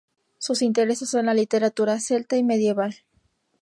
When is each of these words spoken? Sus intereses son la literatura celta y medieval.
Sus 0.39 0.63
intereses 0.63 1.11
son 1.11 1.27
la 1.27 1.35
literatura 1.35 1.99
celta 1.99 2.35
y 2.35 2.41
medieval. 2.41 2.95